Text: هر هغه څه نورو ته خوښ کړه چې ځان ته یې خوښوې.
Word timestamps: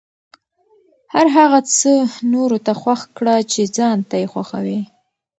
هر 1.13 1.27
هغه 1.37 1.59
څه 1.77 1.93
نورو 2.33 2.57
ته 2.65 2.71
خوښ 2.81 3.01
کړه 3.17 3.35
چې 3.51 3.61
ځان 3.77 3.97
ته 4.09 4.15
یې 4.21 4.27
خوښوې. 4.33 4.79